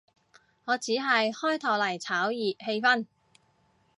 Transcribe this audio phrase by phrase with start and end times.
[0.65, 3.05] 我只係開頭嚟炒熱氣氛